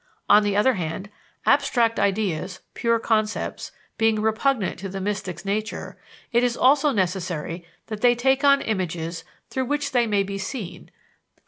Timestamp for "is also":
6.43-6.91